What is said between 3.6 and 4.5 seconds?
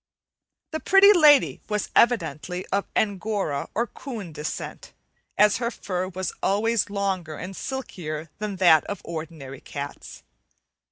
or coon